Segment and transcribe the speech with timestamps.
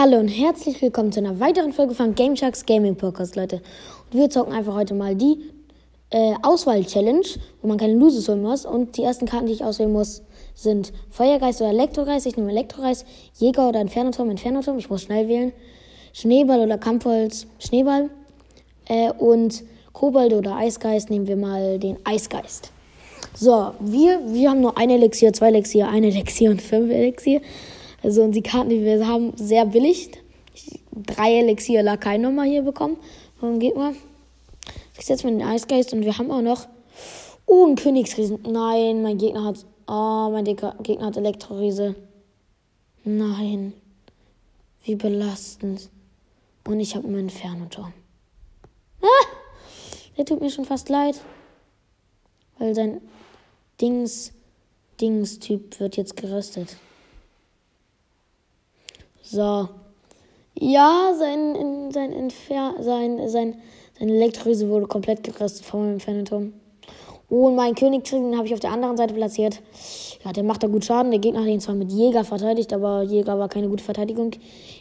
[0.00, 3.56] Hallo und herzlich willkommen zu einer weiteren Folge von Game Sharks Gaming Podcast, Leute.
[4.12, 5.50] Und wir zocken einfach heute mal die
[6.10, 7.26] äh, Auswahl-Challenge,
[7.60, 8.64] wo man keine Loses holen muss.
[8.64, 10.22] Und die ersten Karten, die ich auswählen muss,
[10.54, 12.26] sind Feuergeist oder Elektrogeist.
[12.26, 13.04] Ich nehme Elektrogeist,
[13.40, 14.78] Jäger oder Infernoturm, Infernoturm.
[14.78, 15.52] Ich muss schnell wählen.
[16.12, 18.08] Schneeball oder Kampfholz, Schneeball.
[18.86, 22.70] Äh, und Kobold oder Eisgeist nehmen wir mal den Eisgeist.
[23.34, 27.40] So, wir, wir haben nur ein Elixier, zwei Elixier, ein Elixier und fünf Elixier.
[28.02, 30.10] Also und die Karten, die wir haben, sehr billig.
[30.92, 32.96] Drei Elixier Lakai-Nummer hier bekommen
[33.38, 33.94] vom Gegner.
[34.98, 36.66] Ich setze mal den Eisgeist und wir haben auch noch.
[37.46, 38.40] Oh, ein Königsriesen.
[38.42, 39.64] Nein, mein Gegner hat.
[39.86, 41.94] Oh, mein Gegner hat Elektroriese.
[43.04, 43.72] Nein.
[44.82, 45.88] Wie belastend.
[46.66, 47.92] Und ich habe einen Inferno-Turm.
[49.00, 49.26] Ah!
[50.16, 51.20] Der tut mir schon fast leid.
[52.58, 53.00] Weil sein
[53.80, 54.32] Dings,
[55.00, 56.76] Dings-Typ wird jetzt geröstet.
[59.30, 59.68] So.
[60.54, 63.56] Ja, sein, sein, Entfer sein, sein,
[63.98, 66.54] sein Elektrolyse wurde komplett geröstet von meinem Phantom.
[67.28, 69.60] Oh, und mein König den habe ich auf der anderen Seite platziert.
[70.24, 71.10] Ja, der macht da gut Schaden.
[71.10, 74.30] Der Gegner hat ihn zwar mit Jäger verteidigt, aber Jäger war keine gute Verteidigung.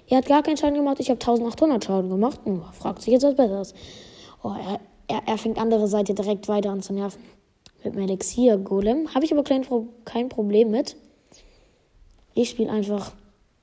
[0.08, 1.02] Er hat gar keinen Schaden gemacht.
[1.02, 2.40] Ich habe 1800 Schaden gemacht.
[2.46, 3.74] Hm, fragt sich jetzt was Besseres.
[4.44, 7.22] Oh, er, er, er fängt andere Seite direkt weiter an zu nerven.
[7.84, 9.14] Mit dem Elixier-Golem.
[9.14, 9.66] Habe ich aber kein,
[10.06, 10.96] kein Problem mit.
[12.34, 13.12] Ich spiele einfach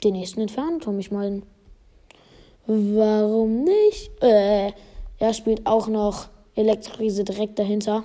[0.04, 0.98] den nächsten Inferno-Turm.
[0.98, 1.42] Ich meine,
[2.66, 4.10] warum nicht?
[4.22, 4.72] Äh,
[5.18, 8.04] er spielt auch noch Elektrorise direkt dahinter.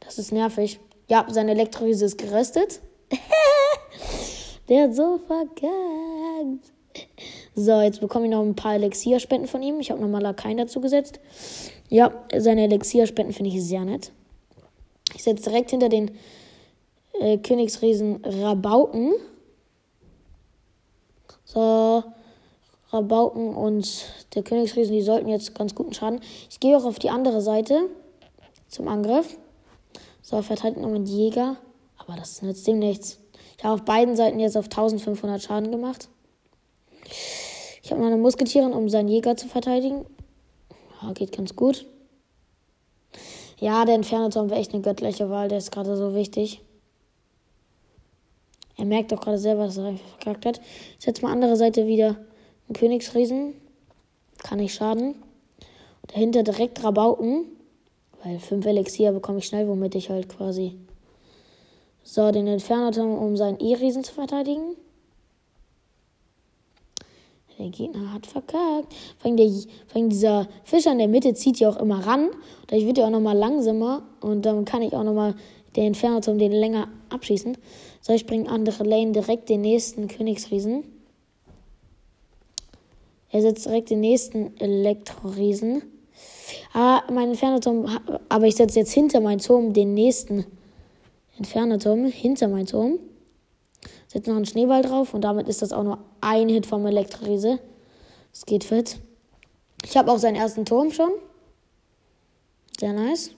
[0.00, 0.78] Das ist nervig.
[1.08, 2.80] Ja, sein Elektrorise ist geröstet.
[4.68, 6.72] Der hat so verkackt.
[7.54, 9.80] So, jetzt bekomme ich noch ein paar Elixierspenden von ihm.
[9.80, 11.20] Ich habe nochmal Lakaien dazu gesetzt.
[11.88, 14.12] Ja, seine Elixierspenden finde ich sehr nett.
[15.14, 16.12] Ich setze direkt hinter den
[17.20, 19.12] äh, Königsriesen Rabauken.
[21.52, 22.02] So,
[22.90, 26.20] Rabauken und der Königsriesen, die sollten jetzt ganz guten Schaden.
[26.48, 27.90] Ich gehe auch auf die andere Seite
[28.68, 29.36] zum Angriff.
[30.22, 31.56] So, verteidigt noch mit Jäger.
[31.98, 33.18] Aber das nützt dem nichts.
[33.58, 36.08] Ich habe auf beiden Seiten jetzt auf 1500 Schaden gemacht.
[37.82, 40.06] Ich habe noch eine Musketierin, um seinen Jäger zu verteidigen.
[41.02, 41.84] Ja, geht ganz gut.
[43.58, 45.48] Ja, der Inferno-Turm wäre echt eine göttliche Wahl.
[45.48, 46.62] Der ist gerade so wichtig.
[48.92, 50.60] Er merkt doch gerade selber, dass er verkackt hat.
[50.98, 52.08] Ich setze mal andere Seite wieder
[52.68, 53.54] einen Königsriesen.
[54.42, 55.14] Kann nicht schaden.
[56.08, 57.46] Dahinter direkt Rabauken.
[58.22, 60.76] Weil 5 Elixier bekomme ich schnell, womit ich halt quasi.
[62.04, 64.76] So, den Inferno-Turm, um seinen E-Riesen zu verteidigen.
[67.58, 68.92] Der Gegner hat verkackt.
[69.16, 72.28] Vor allem, der, vor allem dieser Fischer in der Mitte zieht ja auch immer ran.
[72.66, 74.02] Dadurch wird er auch nochmal langsamer.
[74.20, 75.34] Und dann kann ich auch nochmal
[75.76, 77.56] den Inferno-Turm den länger abschießen.
[78.02, 80.82] So, ich bringe andere Lane direkt den nächsten Königsriesen.
[83.30, 85.82] Er setzt direkt den nächsten Elektroriesen.
[86.74, 87.86] Ah, mein Inferno-Turm,
[88.28, 90.44] aber ich setze jetzt hinter meinen Turm den nächsten
[91.38, 92.98] Inferno-Turm, hinter meinen Turm.
[94.08, 97.60] Setze noch einen Schneeball drauf und damit ist das auch nur ein Hit vom Elektroriese.
[98.32, 98.98] Es geht fit.
[99.84, 101.12] Ich habe auch seinen ersten Turm schon.
[102.78, 103.30] Sehr nice.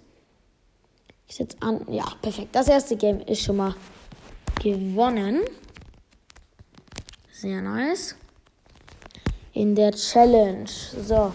[1.28, 1.86] Ich setze an.
[1.90, 2.48] Ja, perfekt.
[2.52, 3.74] Das erste Game ist schon mal
[4.64, 5.40] gewonnen.
[7.30, 8.16] Sehr nice.
[9.52, 10.68] In der Challenge.
[11.06, 11.32] So.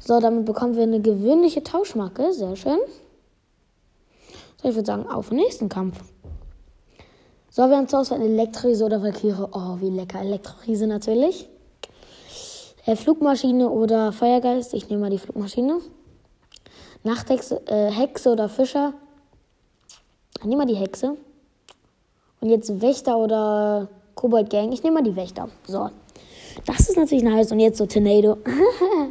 [0.00, 2.32] So, damit bekommen wir eine gewöhnliche Tauschmarke.
[2.32, 2.80] Sehr schön.
[4.60, 6.00] So, ich würde sagen, auf den nächsten Kampf.
[7.48, 9.46] So, wir haben zur Auswahl Elektrorise oder Valkyrie.
[9.52, 10.20] Oh, wie lecker.
[10.20, 11.48] Elektrorise natürlich.
[12.84, 14.74] Äh, Flugmaschine oder Feuergeist.
[14.74, 15.78] Ich nehme mal die Flugmaschine.
[17.04, 18.94] Nachthexe äh, Hexe oder Fischer.
[20.38, 21.16] Ich nehme mal die Hexe.
[22.42, 24.72] Und jetzt Wächter oder Kobold Gang.
[24.72, 25.48] Ich nehme mal die Wächter.
[25.64, 25.90] So.
[26.66, 27.52] Das ist natürlich nice.
[27.52, 28.36] Und jetzt so Tornado.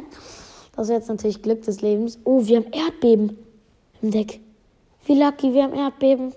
[0.76, 2.18] das ist jetzt natürlich Glück des Lebens.
[2.24, 3.38] Oh, wir haben Erdbeben
[4.02, 4.40] im Deck.
[5.06, 6.34] Wie lucky, wir haben Erdbeben.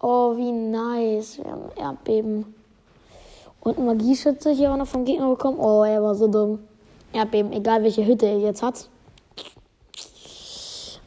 [0.00, 1.38] Oh, wie nice.
[1.38, 2.54] Wir haben Erdbeben.
[3.62, 5.58] Und ein Magieschütze hier auch noch vom Gegner bekommen.
[5.58, 6.60] Oh, er war so dumm.
[7.12, 8.88] Erdbeben, egal welche Hütte er jetzt hat.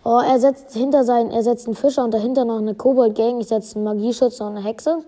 [0.10, 3.42] Oh, er setzt hinter seinen, er setzt einen Fischer und dahinter noch eine Kobold-Gang.
[3.42, 5.00] Ich setze einen Magieschütze und eine Hexe.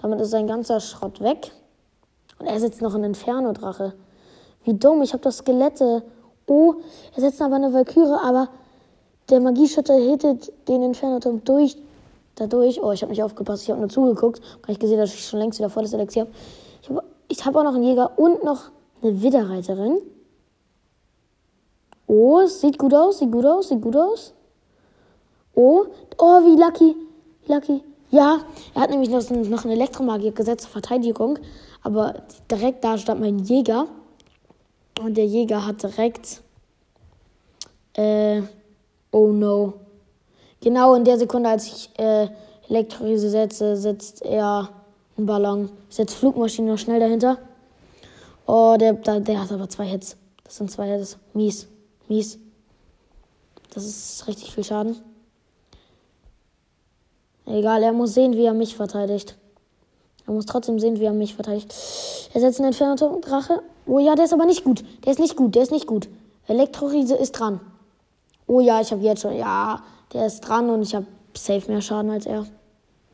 [0.00, 1.52] Damit ist sein ganzer Schrott weg.
[2.38, 3.92] Und er setzt noch einen Inferno-Drache.
[4.64, 6.02] Wie dumm, ich habe das Skelette.
[6.46, 6.76] Oh,
[7.14, 8.48] er setzt aber eine Valkyrie, aber
[9.28, 11.76] der Magieschütze hittet den Inferno-Turm durch,
[12.36, 12.82] dadurch.
[12.82, 14.40] Oh, ich habe nicht aufgepasst, ich habe nur zugeguckt.
[14.62, 16.32] Weil ich gesehen, dass ich schon längst wieder volles Elixier habe.
[16.80, 18.70] Ich habe ich hab auch noch einen Jäger und noch
[19.02, 19.98] eine Widderreiterin.
[22.06, 24.32] Oh, sieht gut aus, sieht gut aus, sieht gut aus.
[25.60, 25.86] Oh,
[26.18, 26.94] oh, wie lucky,
[27.48, 27.82] lucky.
[28.12, 28.42] Ja,
[28.76, 31.40] er hat nämlich noch, noch einen Elektromagier gesetzt zur Verteidigung.
[31.82, 33.88] Aber direkt da stand mein Jäger.
[35.00, 36.42] Und der Jäger hat direkt.
[37.94, 38.42] Äh,
[39.10, 39.74] oh no.
[40.60, 42.28] Genau in der Sekunde, als ich äh,
[42.68, 44.68] Elektrolyse setze, setzt er
[45.16, 45.70] einen Ballon.
[45.88, 47.36] Setzt Flugmaschine noch schnell dahinter.
[48.46, 50.16] Oh, der, der, der hat aber zwei Hits.
[50.44, 51.18] Das sind zwei Hits.
[51.34, 51.66] Mies.
[52.06, 52.38] Mies.
[53.74, 55.07] Das ist richtig viel Schaden.
[57.48, 59.36] Egal, er muss sehen, wie er mich verteidigt.
[60.26, 61.74] Er muss trotzdem sehen, wie er mich verteidigt.
[62.34, 63.62] Er setzt einen Inferno-Drache.
[63.86, 64.84] Oh ja, der ist aber nicht gut.
[65.04, 66.08] Der ist nicht gut, der ist nicht gut.
[66.46, 67.60] Elektroriese ist dran.
[68.46, 69.34] Oh ja, ich habe jetzt schon.
[69.34, 72.46] Ja, der ist dran und ich habe safe mehr Schaden als er.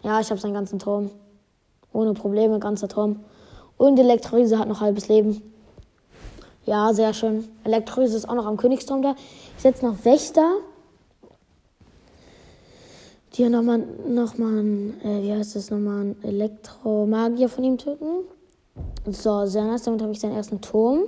[0.03, 1.11] Ja, ich habe seinen ganzen Turm.
[1.93, 3.21] Ohne Probleme, ganzer Turm.
[3.77, 5.43] Und Elektroriese hat noch halbes Leben.
[6.67, 7.49] Ja, sehr schön.
[7.63, 9.15] Elektroriese ist auch noch am Königsturm da.
[9.57, 10.57] Ich setze noch Wächter
[13.35, 13.79] die nochmal,
[14.09, 14.65] nochmal,
[15.03, 18.25] äh, wie heißt das, nochmal einen Elektromagier von ihm töten.
[19.07, 19.83] So, sehr nice.
[19.83, 21.05] Damit habe ich seinen ersten Turm.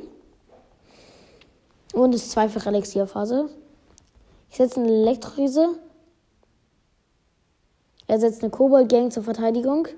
[1.94, 3.48] Und es ist zweifache Elixierphase.
[4.50, 5.68] Ich setze eine Elektroriese.
[8.08, 9.88] Er setzt eine Kobold-Gang zur Verteidigung.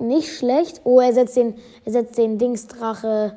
[0.00, 0.80] Nicht schlecht.
[0.84, 1.54] Oh, er setzt den,
[1.84, 3.36] er setzt den Dingsdrache,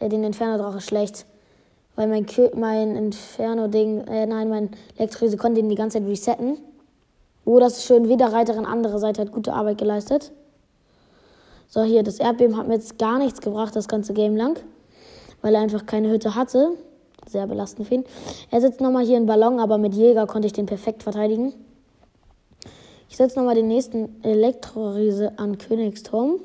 [0.00, 1.24] äh, den Inferno-Drache schlecht.
[1.94, 2.26] Weil mein,
[2.56, 6.58] mein Inferno-Ding, äh, nein, mein Elektroriese konnte ihn die ganze Zeit resetten.
[7.44, 8.08] Oh, das ist schön.
[8.08, 10.32] Widerreiterin, andere Seite hat gute Arbeit geleistet.
[11.68, 14.58] So, hier, das Erdbeben hat mir jetzt gar nichts gebracht, das ganze Game lang.
[15.42, 16.72] Weil er einfach keine Hütte hatte.
[17.26, 18.04] Sehr belastend für ihn.
[18.50, 21.54] Er setzt nochmal hier einen Ballon, aber mit Jäger konnte ich den perfekt verteidigen.
[23.08, 26.40] Ich setze nochmal den nächsten Elektroriese an Königsturm.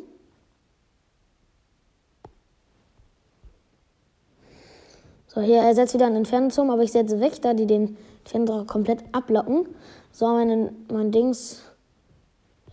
[5.28, 7.98] So, hier, er setzt wieder einen Inferno-Turm, aber ich setze Wächter, die den
[8.34, 9.68] Inferno komplett ablocken.
[10.12, 11.62] So, mein, mein Dings.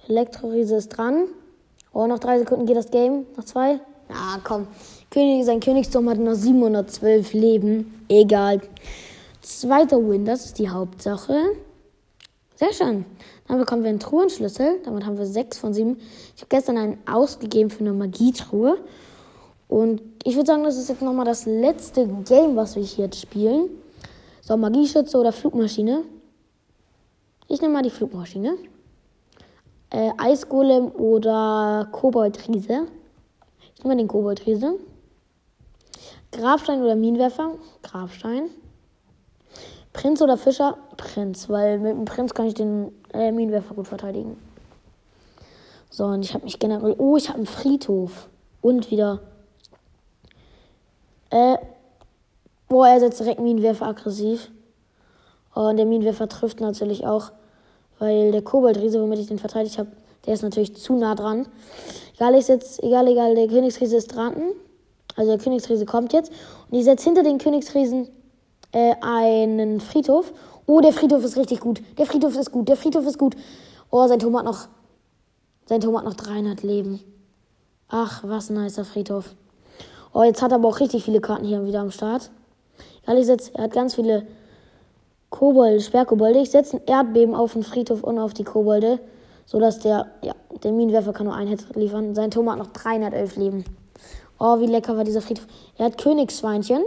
[0.09, 1.25] Elektroriese ist dran.
[1.93, 3.27] Oh, noch drei Sekunden geht das Game.
[3.37, 3.81] Noch zwei.
[4.09, 4.67] Ah, komm.
[5.11, 8.05] König, sein Königsturm hat noch 712 Leben.
[8.09, 8.61] Egal.
[9.41, 11.35] Zweiter Win, das ist die Hauptsache.
[12.55, 13.05] Sehr schön.
[13.49, 14.81] Dann bekommen wir einen Truhenschlüssel.
[14.85, 15.97] Damit haben wir 6 von 7.
[16.37, 18.79] Ich habe gestern einen ausgegeben für eine Magietruhe.
[19.69, 23.71] Und ich würde sagen, das ist jetzt nochmal das letzte Game, was wir hier spielen.
[24.47, 26.05] So, Magieschütze oder Flugmaschine.
[27.49, 28.57] Ich nehme mal die Flugmaschine.
[29.91, 32.87] Äh, Eisgolem oder Koboldriese.
[33.75, 34.79] Ich nehme mal den Koboldriese.
[36.31, 37.57] Grabstein oder Minenwerfer.
[37.83, 38.51] Grabstein.
[39.93, 40.79] Prinz oder Fischer?
[40.97, 44.37] Prinz, weil mit dem Prinz kann ich den äh, Minenwerfer gut verteidigen.
[45.91, 46.95] So, und ich habe mich generell.
[46.99, 48.29] Oh, ich habe einen Friedhof.
[48.61, 49.23] Und wieder.
[51.31, 51.57] Äh.
[52.77, 54.51] Boah, er setzt direkt Minenwerfer aggressiv.
[55.55, 57.33] Und der Minenwerfer trifft natürlich auch,
[57.99, 59.93] weil der Koboldriese, womit ich den verteidigt habe,
[60.27, 61.49] der ist natürlich zu nah dran.
[62.17, 64.35] Egal, ich setze, egal, egal, der Königsriese ist dran.
[65.17, 66.31] Also der Königsriese kommt jetzt.
[66.71, 68.11] Und ich setze hinter den Königsriesen
[68.73, 70.35] äh, einen Friedhof.
[70.67, 71.81] Oh, der Friedhof ist richtig gut.
[71.97, 72.69] Der Friedhof ist gut.
[72.69, 73.37] Der Friedhof ist gut.
[73.91, 74.69] Oh, sein Turm hat noch,
[75.65, 77.01] sein Turm hat noch 300 Leben.
[77.89, 79.35] Ach, was ein nicer Friedhof.
[80.13, 82.31] Oh, jetzt hat er aber auch richtig viele Karten hier wieder am Start.
[83.07, 84.27] Egal, ich setze, er hat ganz viele
[85.31, 86.41] Kobold, Sperrkobolde.
[86.41, 88.99] Ich setze ein Erdbeben auf den Friedhof und auf die Kobolde,
[89.45, 92.17] sodass der, ja, der Minenwerfer kann nur ein Hit liefern.
[92.17, 93.65] Sein Turm hat noch 311 Leben.
[94.41, 95.47] Oh, wie lecker war dieser Friedhof.
[95.79, 96.83] Er hat Königsschweinchen.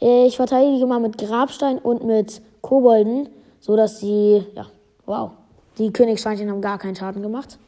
[0.00, 3.28] Ich verteidige mal mit Grabstein und mit Kobolden,
[3.60, 4.66] sodass die, ja,
[5.06, 5.30] wow,
[5.78, 7.58] die Königsschweinchen haben gar keinen Schaden gemacht.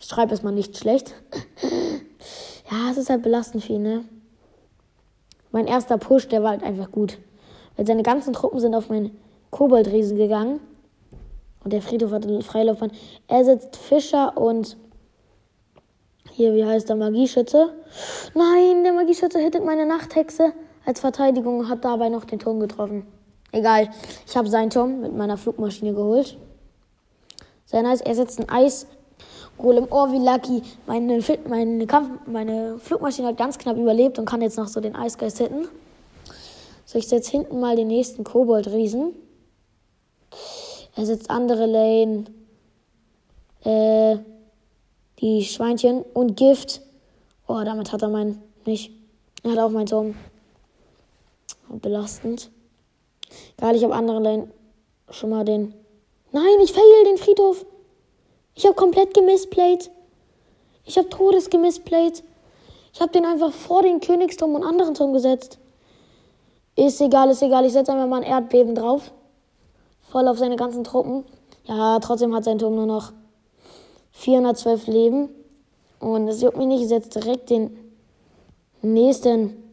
[0.00, 1.12] Ich schreibe es mal nicht schlecht.
[2.70, 4.04] ja, es ist halt belastend ihn, ne?
[5.56, 7.16] Mein erster Push, der war halt einfach gut.
[7.76, 9.16] Weil seine ganzen Truppen sind auf meinen
[9.48, 10.60] Koboldriesen gegangen.
[11.64, 12.92] Und der Friedhof hatte Freilaufbahn.
[13.26, 14.76] Er setzt Fischer und
[16.30, 17.72] hier, wie heißt der Magieschütze?
[18.34, 20.52] Nein, der Magieschütze hittet meine Nachthexe
[20.84, 23.06] als Verteidigung und hat dabei noch den Turm getroffen.
[23.50, 23.88] Egal,
[24.26, 26.36] ich habe seinen Turm mit meiner Flugmaschine geholt.
[27.64, 28.02] Sehr nice.
[28.02, 28.86] Er setzt ein Eis.
[29.58, 30.62] Golem, oh, wie lucky.
[30.86, 34.94] Meine, meine, Kampf, meine Flugmaschine hat ganz knapp überlebt und kann jetzt noch so den
[34.94, 35.68] Eisgeist hitten.
[36.84, 39.14] So, ich setze hinten mal den nächsten Kobold-Riesen.
[40.94, 42.26] Er setzt andere Lane.
[43.64, 44.18] Äh,
[45.20, 46.82] die Schweinchen und Gift.
[47.48, 48.42] Oh, damit hat er mein.
[48.66, 48.92] Nicht.
[49.42, 50.14] Er hat auch mein Turm.
[51.68, 52.50] Belastend.
[53.56, 54.48] Egal, ich habe andere Lane.
[55.10, 55.74] Schon mal den.
[56.32, 57.64] Nein, ich fail den Friedhof.
[58.56, 59.90] Ich habe komplett gemisplayt.
[60.86, 62.24] Ich habe Todes gemisplayt.
[62.92, 65.58] Ich habe den einfach vor den Königsturm und anderen Turm gesetzt.
[66.74, 67.66] Ist egal, ist egal.
[67.66, 69.12] Ich setze einfach mal ein Erdbeben drauf.
[70.10, 71.24] Voll auf seine ganzen Truppen.
[71.64, 73.12] Ja, trotzdem hat sein Turm nur noch
[74.12, 75.28] 412 Leben.
[76.00, 77.76] Und es juckt mich nicht, ich setze direkt den
[78.80, 79.70] nächsten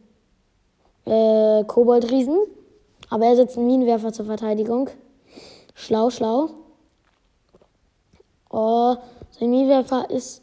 [1.06, 2.38] äh, Koboldriesen.
[3.08, 4.90] Aber er setzt einen Minenwerfer zur Verteidigung.
[5.74, 6.50] Schlau, schlau.
[9.38, 10.42] Sein Minenwerfer ist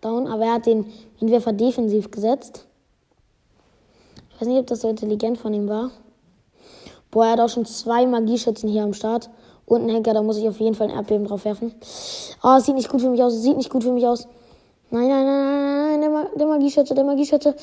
[0.00, 0.86] down, aber er hat den
[1.18, 2.66] Minenwerfer defensiv gesetzt.
[4.30, 5.90] Ich weiß nicht, ob das so intelligent von ihm war.
[7.10, 9.28] Boah, er hat auch schon zwei Magieschützen hier am Start.
[9.66, 11.74] Und einen Henker, da muss ich auf jeden Fall ein Erdbeben drauf werfen.
[12.42, 14.28] Oh, es sieht nicht gut für mich aus, es sieht nicht gut für mich aus.
[14.90, 17.54] Nein, nein, nein, nein, nein, der, Ma der Magieschütze, der Magieschütze.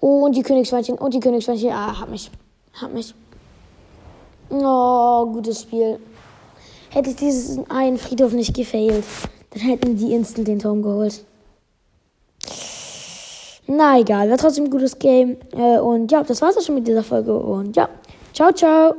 [0.00, 1.70] Oh, und die Königsschweinchen, und die Königsschweinchen.
[1.72, 2.30] Ah, hat mich,
[2.72, 3.14] hat mich.
[4.50, 5.98] Oh, gutes Spiel.
[6.90, 9.04] Hätte ich diesen einen Friedhof nicht gefailt,
[9.52, 11.24] dann hätten die instant den Turm geholt.
[13.66, 15.36] Na egal, war trotzdem ein gutes Game.
[15.52, 17.34] Äh, und ja, das war's auch schon mit dieser Folge.
[17.36, 17.88] Und ja,
[18.32, 18.94] ciao, ciao.